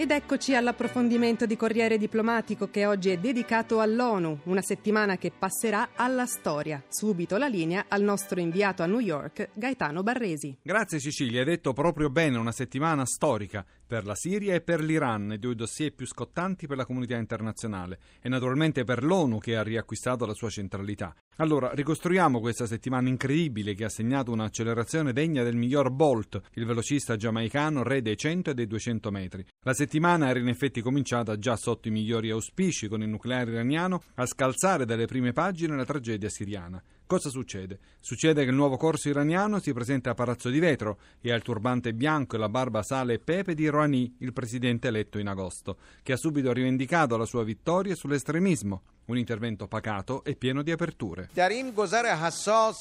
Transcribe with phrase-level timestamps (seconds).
[0.00, 5.90] Ed eccoci all'approfondimento di Corriere Diplomatico che oggi è dedicato all'ONU, una settimana che passerà
[5.94, 6.82] alla storia.
[6.88, 10.56] Subito la linea al nostro inviato a New York, Gaetano Barresi.
[10.62, 15.32] Grazie Cecilia, hai detto proprio bene, una settimana storica per la Siria e per l'Iran,
[15.32, 19.62] i due dossier più scottanti per la comunità internazionale e naturalmente per l'ONU che ha
[19.62, 21.14] riacquistato la sua centralità.
[21.38, 27.16] Allora, ricostruiamo questa settimana incredibile che ha segnato un'accelerazione degna del miglior Bolt, il velocista
[27.16, 29.44] giamaicano re dei 100 e dei 200 metri.
[29.62, 29.88] La settimana
[30.28, 34.84] era in effetti cominciata già sotto i migliori auspici, con il nucleare iraniano a scalzare
[34.84, 36.82] dalle prime pagine la tragedia siriana.
[37.10, 37.80] Cosa succede?
[37.98, 41.42] Succede che il nuovo corso iraniano si presenta a Palazzo di Vetro e ha il
[41.42, 45.78] turbante bianco e la barba sale e pepe di Rouhani, il presidente eletto in agosto,
[46.04, 48.82] che ha subito rivendicato la sua vittoria sull'estremismo.
[49.06, 51.30] Un intervento pacato e pieno di aperture.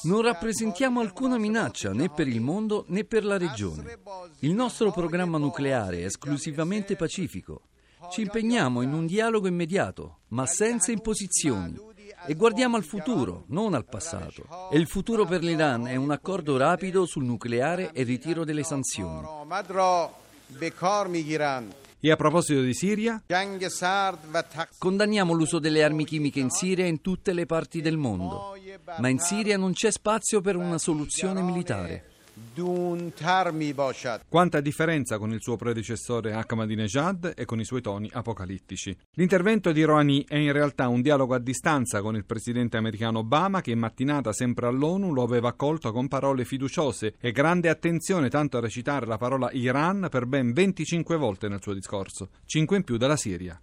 [0.04, 3.98] Non rappresentiamo alcuna minaccia né per il mondo né per la regione.
[4.42, 7.64] Il nostro programma nucleare è esclusivamente pacifico.
[8.12, 11.88] Ci impegniamo in un dialogo immediato, ma senza imposizioni
[12.30, 14.70] e guardiamo al futuro, non al passato.
[14.72, 19.28] E il futuro per l'Iran è un accordo rapido sul nucleare e ritiro delle sanzioni.
[22.00, 23.24] E a proposito di Siria?
[24.78, 28.56] Condanniamo l'uso delle armi chimiche in Siria e in tutte le parti del mondo,
[29.00, 32.12] ma in Siria non c'è spazio per una soluzione militare.
[34.28, 38.96] Quanta differenza con il suo predecessore Ahmadinejad e con i suoi toni apocalittici.
[39.14, 43.62] L'intervento di Rouhani è in realtà un dialogo a distanza con il presidente americano Obama
[43.62, 48.60] che in mattinata sempre all'ONU lo aveva accolto con parole fiduciose e grande attenzione tanto
[48.60, 52.98] da citare la parola Iran per ben 25 volte nel suo discorso, 5 in più
[52.98, 53.60] della Siria.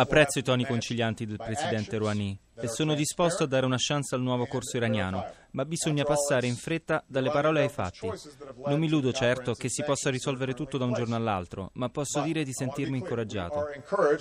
[0.00, 4.22] Apprezzo i toni concilianti del presidente Rouhani e sono disposto a dare una chance al
[4.22, 8.08] nuovo corso iraniano, ma bisogna passare in fretta dalle parole ai fatti.
[8.66, 12.20] Non mi illudo certo che si possa risolvere tutto da un giorno all'altro, ma posso
[12.20, 13.66] dire di sentirmi incoraggiato.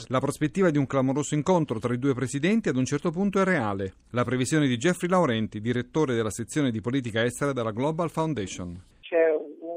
[0.07, 3.43] La prospettiva di un clamoroso incontro tra i due presidenti ad un certo punto è
[3.43, 3.93] reale.
[4.11, 8.93] La previsione di Jeffrey Laurenti, direttore della sezione di politica estera della Global Foundation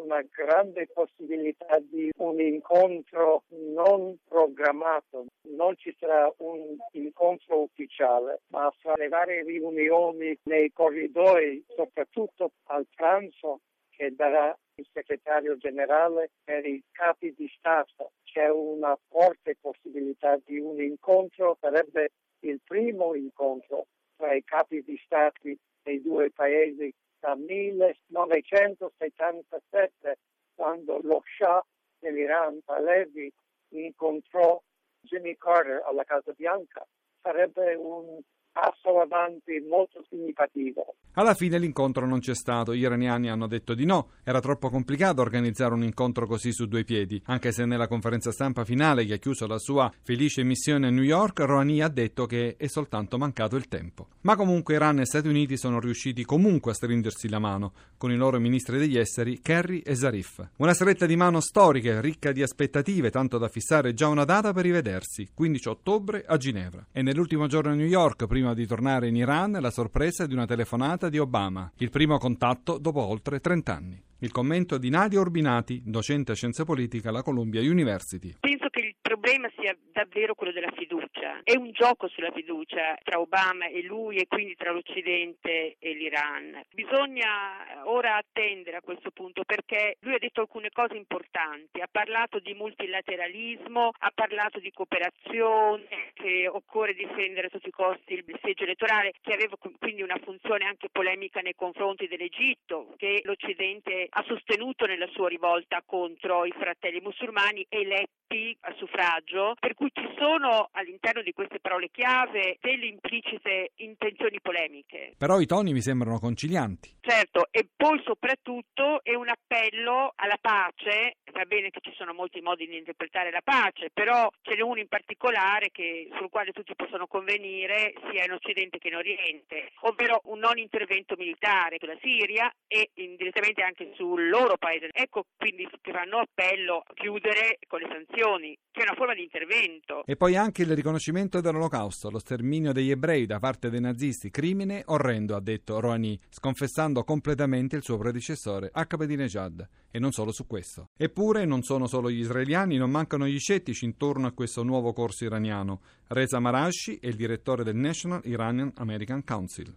[0.08, 5.26] una grande possibilità di un incontro non programmato.
[5.42, 12.86] Non ci sarà un incontro ufficiale, ma fra le varie riunioni nei corridoi, soprattutto al
[12.94, 13.60] pranzo
[13.90, 18.12] che darà il segretario generale per i capi di Stato.
[18.22, 23.86] C'è una forte possibilità di un incontro, sarebbe il primo incontro
[24.16, 25.40] tra i capi di Stato
[25.82, 30.18] dei due paesi da 1977,
[30.54, 31.64] quando lo Shah
[31.98, 33.30] dell'Iran, Pahlavi,
[33.70, 34.62] incontrò
[35.00, 36.86] Jimmy Carter alla Casa Bianca.
[37.20, 38.20] Sarebbe un
[38.58, 40.94] passo avanti molto significativo.
[41.12, 45.20] Alla fine l'incontro non c'è stato, gli iraniani hanno detto di no, era troppo complicato
[45.20, 49.18] organizzare un incontro così su due piedi, anche se nella conferenza stampa finale che ha
[49.18, 53.56] chiuso la sua felice missione a New York, Rouhani ha detto che è soltanto mancato
[53.56, 54.08] il tempo.
[54.22, 58.16] Ma comunque Iran e Stati Uniti sono riusciti comunque a stringersi la mano, con i
[58.16, 60.50] loro ministri degli esteri Kerry e Zarif.
[60.58, 64.64] Una stretta di mano storica, ricca di aspettative, tanto da fissare già una data per
[64.64, 66.86] rivedersi, 15 ottobre a Ginevra.
[66.92, 70.32] E nell'ultimo giorno a New York, prima prima di tornare in Iran la sorpresa di
[70.32, 74.02] una telefonata di Obama, il primo contatto dopo oltre 30 anni.
[74.20, 78.34] Il commento di Nadia Orbinati, docente a scienze politiche alla Columbia University.
[78.40, 81.40] Penso che il problema sia davvero quello della fiducia.
[81.44, 86.62] È un gioco sulla fiducia tra Obama e lui e quindi tra l'Occidente e l'Iran.
[86.74, 91.80] Bisogna ora attendere a questo punto perché lui ha detto alcune cose importanti.
[91.80, 98.14] Ha parlato di multilateralismo, ha parlato di cooperazione, che occorre difendere a tutti i costi
[98.14, 104.06] il seggio elettorale, che aveva quindi una funzione anche polemica nei confronti dell'Egitto, che l'Occidente
[104.10, 110.06] ha sostenuto nella sua rivolta contro i fratelli musulmani eletti a suffragio, per cui ci
[110.18, 115.14] sono all'interno di queste parole chiave delle implicite intenzioni polemiche.
[115.16, 116.97] Però i toni mi sembrano concilianti.
[117.08, 122.42] Certo, e poi soprattutto è un appello alla pace, va bene che ci sono molti
[122.42, 126.74] modi di interpretare la pace, però ce n'è uno in particolare che, sul quale tutti
[126.76, 132.52] possono convenire sia in Occidente che in Oriente, ovvero un non intervento militare sulla Siria
[132.66, 134.90] e indirettamente anche sul loro paese.
[134.92, 139.22] Ecco quindi che fanno appello a chiudere con le sanzioni, che è una forma di
[139.22, 140.04] intervento.
[140.04, 144.82] E poi anche il riconoscimento dell'olocausto, lo sterminio degli ebrei da parte dei nazisti, crimine
[144.88, 149.68] orrendo, ha detto Rouhani, sconfessando completamente il suo predecessore Ahmadinejad.
[149.90, 150.90] e non solo su questo.
[150.96, 155.24] Eppure non sono solo gli israeliani, non mancano gli scettici intorno a questo nuovo corso
[155.24, 155.80] iraniano.
[156.10, 159.70] Reza Marashi è il direttore del National Iranian American Council.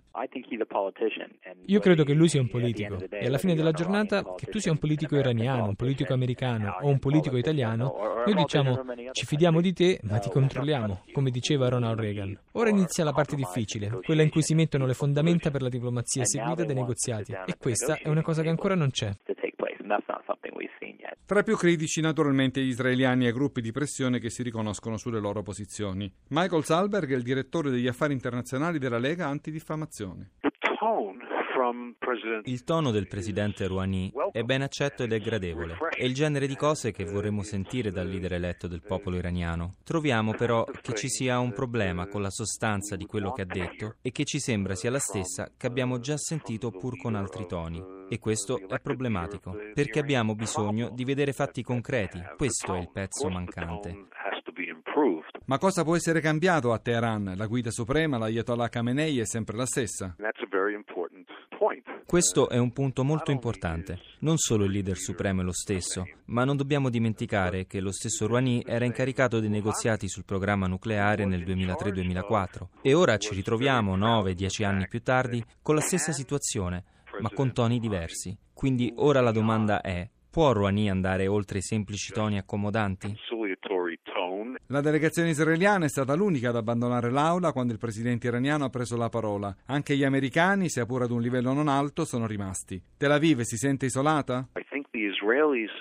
[1.66, 4.72] Io credo che lui sia un politico e alla fine della giornata che tu sia
[4.72, 7.94] un politico iraniano, un politico americano o un politico italiano,
[8.26, 8.82] noi diciamo
[9.12, 12.40] ci fidiamo di te ma ti controlliamo, come diceva Ronald Reagan.
[12.54, 16.24] Ora inizia la parte difficile, quella in cui si mettono le fondamenta per la diplomazia
[16.24, 19.12] seguita dai negoziati e questa è una cosa che ancora non c'è.
[21.26, 25.20] Tra i più critici naturalmente gli israeliani e gruppi di pressione che si riconoscono sulle
[25.20, 26.12] loro posizioni.
[26.30, 30.32] Michael Salberg è il direttore degli affari internazionali della Lega Antidiffamazione.
[32.44, 35.78] Il tono del presidente Rouhani è ben accetto ed è gradevole.
[35.90, 39.74] È il genere di cose che vorremmo sentire dal leader eletto del popolo iraniano.
[39.84, 43.96] Troviamo però che ci sia un problema con la sostanza di quello che ha detto
[44.02, 48.00] e che ci sembra sia la stessa che abbiamo già sentito pur con altri toni.
[48.10, 52.22] E questo è problematico, perché abbiamo bisogno di vedere fatti concreti.
[52.36, 54.08] Questo è il pezzo mancante.
[55.46, 57.34] Ma cosa può essere cambiato a Teheran?
[57.36, 60.16] La guida suprema, l'Ayatollah Khamenei, è sempre la stessa.
[62.12, 63.98] Questo è un punto molto importante.
[64.20, 68.28] Non solo il leader supremo è lo stesso, ma non dobbiamo dimenticare che lo stesso
[68.28, 74.66] Rouhani era incaricato dei negoziati sul programma nucleare nel 2003-2004 e ora ci ritroviamo 9-10
[74.66, 76.84] anni più tardi con la stessa situazione,
[77.22, 78.38] ma con toni diversi.
[78.54, 83.16] Quindi ora la domanda è, può Rouhani andare oltre i semplici toni accomodanti?
[84.68, 88.98] La delegazione israeliana è stata l'unica ad abbandonare l'aula quando il presidente iraniano ha preso
[88.98, 89.56] la parola.
[89.66, 92.82] Anche gli americani, sia pure ad un livello non alto, sono rimasti.
[92.98, 94.48] Tel Aviv si sente isolata?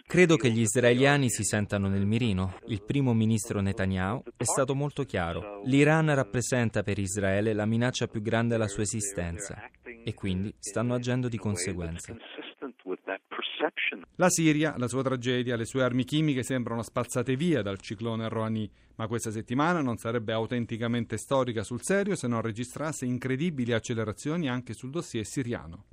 [0.07, 2.55] Credo che gli israeliani si sentano nel mirino.
[2.67, 5.63] Il primo ministro Netanyahu è stato molto chiaro.
[5.65, 9.71] L'Iran rappresenta per Israele la minaccia più grande alla sua esistenza
[10.05, 12.17] e quindi stanno agendo di conseguenza.
[14.21, 18.71] La Siria, la sua tragedia, le sue armi chimiche sembrano spazzate via dal ciclone Rouhani,
[18.97, 24.75] ma questa settimana non sarebbe autenticamente storica sul serio se non registrasse incredibili accelerazioni anche
[24.75, 25.85] sul dossier siriano.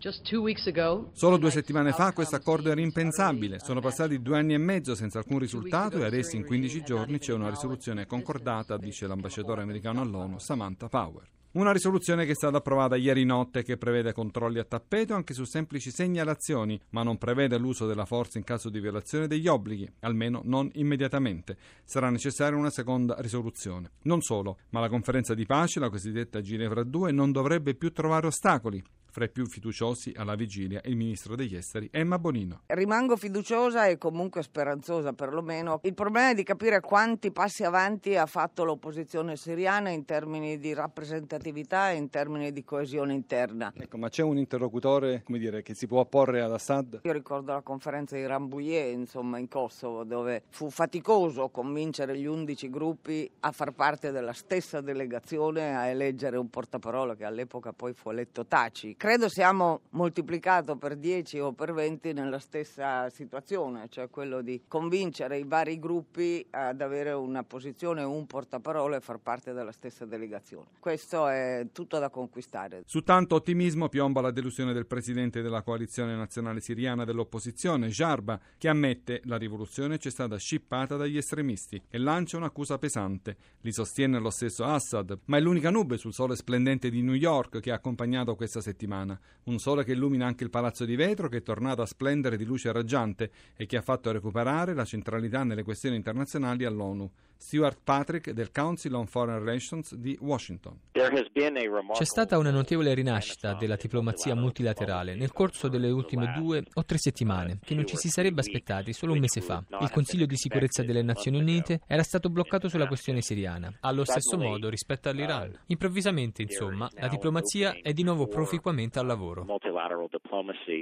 [1.13, 5.19] Solo due settimane fa questo accordo era impensabile, sono passati due anni e mezzo senza
[5.19, 10.37] alcun risultato e adesso in 15 giorni c'è una risoluzione concordata, dice l'ambasciatore americano all'ONU
[10.37, 11.36] Samantha Power.
[11.51, 15.45] Una risoluzione che è stata approvata ieri notte che prevede controlli a tappeto anche su
[15.45, 20.41] semplici segnalazioni, ma non prevede l'uso della forza in caso di violazione degli obblighi, almeno
[20.43, 21.57] non immediatamente.
[21.83, 23.91] Sarà necessaria una seconda risoluzione.
[24.03, 28.27] Non solo, ma la conferenza di pace, la cosiddetta Ginevra 2, non dovrebbe più trovare
[28.27, 28.83] ostacoli
[29.17, 32.61] fra i più fiduciosi alla vigilia il ministro degli esteri Emma Bonino.
[32.67, 35.79] Rimango fiduciosa e comunque speranzosa perlomeno.
[35.85, 40.71] Il problema è di capire quanti passi avanti ha fatto l'opposizione siriana in termini di
[40.71, 43.73] rappresentatività e in termini di coesione interna.
[43.75, 46.99] Ecco, ma c'è un interlocutore dire, che si può opporre ad Assad?
[47.01, 52.69] Io ricordo la conferenza di Rambouillet insomma, in Kosovo dove fu faticoso convincere gli undici
[52.69, 58.11] gruppi a far parte della stessa delegazione a eleggere un portaparola che all'epoca poi fu
[58.11, 64.41] eletto Taci credo siamo moltiplicato per 10 o per 20 nella stessa situazione, cioè quello
[64.41, 69.71] di convincere i vari gruppi ad avere una posizione, un portaparole e far parte della
[69.71, 70.65] stessa delegazione.
[70.77, 72.81] Questo è tutto da conquistare.
[72.85, 78.67] Su tanto ottimismo piomba la delusione del presidente della coalizione nazionale siriana dell'opposizione, Jarba, che
[78.67, 83.37] ammette la rivoluzione c'è stata scippata dagli estremisti e lancia un'accusa pesante.
[83.61, 87.61] Li sostiene lo stesso Assad, ma è l'unica nube sul sole splendente di New York
[87.61, 89.19] che ha accompagnato questa settimana settimana.
[89.43, 92.43] Un sole che illumina anche il palazzo di vetro che è tornato a splendere di
[92.43, 97.09] luce raggiante e che ha fatto recuperare la centralità nelle questioni internazionali all'ONU.
[97.37, 100.79] Stuart Patrick del Council on Foreign Relations di Washington.
[100.91, 106.97] C'è stata una notevole rinascita della diplomazia multilaterale nel corso delle ultime due o tre
[106.97, 109.63] settimane, che non ci si sarebbe aspettati solo un mese fa.
[109.79, 114.37] Il Consiglio di sicurezza delle Nazioni Unite era stato bloccato sulla questione siriana, allo stesso
[114.37, 115.57] modo rispetto all'Iran.
[115.67, 119.45] Improvvisamente, insomma, la diplomazia è di nuovo proficuamente al lavoro.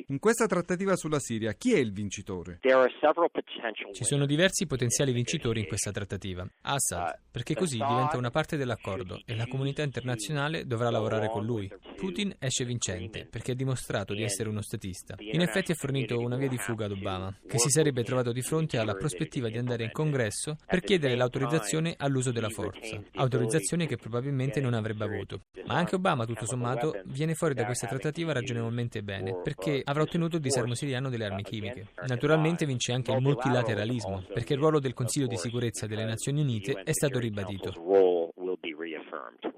[0.07, 2.59] In questa trattativa sulla Siria, chi è il vincitore?
[2.61, 6.44] Ci sono diversi potenziali vincitori in questa trattativa.
[6.61, 11.71] Assad, perché così diventa una parte dell'accordo e la comunità internazionale dovrà lavorare con lui.
[11.95, 15.15] Putin esce vincente perché ha dimostrato di essere uno statista.
[15.19, 18.41] In effetti ha fornito una via di fuga ad Obama, che si sarebbe trovato di
[18.41, 23.97] fronte alla prospettiva di andare in congresso per chiedere l'autorizzazione all'uso della forza, autorizzazione che
[23.97, 25.41] probabilmente non avrebbe avuto.
[25.65, 30.37] Ma anche Obama, tutto sommato, viene fuori da questa trattativa ragionevolmente bene, perché avrà ottenuto
[30.37, 31.87] il disarmo siriano delle armi chimiche.
[32.07, 36.41] Naturalmente vince anche il multilateralismo, perché il ruolo del Consiglio di sicurezza delle Nazioni Nazioni
[36.41, 37.73] Unite è stato ribadito.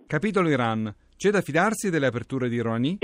[0.05, 0.93] Capitolo Iran.
[1.17, 2.99] C'è da fidarsi delle aperture di Rouhani?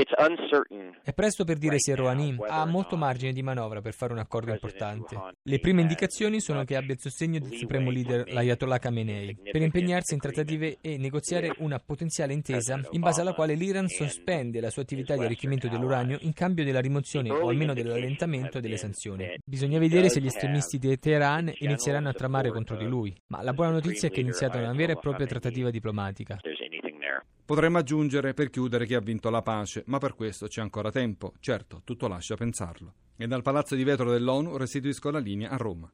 [1.03, 4.51] È presto per dire se Rouhani ha molto margine di manovra per fare un accordo
[4.51, 5.17] importante.
[5.41, 10.13] Le prime indicazioni sono che abbia il sostegno del supremo leader l'Ayatollah Khamenei per impegnarsi
[10.13, 14.83] in trattative e negoziare una potenziale intesa in base alla quale l'Iran sospende la sua
[14.83, 19.25] attività di arricchimento dell'uranio in cambio della rimozione o almeno dell'allentamento delle sanzioni.
[19.43, 23.53] Bisogna vedere se gli estremisti di Teheran inizieranno a tramare contro di lui, ma la
[23.53, 26.39] buona notizia è che è iniziata una vera e propria trattativa diplomatica.
[27.45, 31.33] Potremmo aggiungere per chiudere chi ha vinto la pace, ma per questo c'è ancora tempo.
[31.39, 32.93] Certo, tutto lascia pensarlo.
[33.17, 35.91] E dal Palazzo di Vetro dell'ONU restituisco la linea a Roma.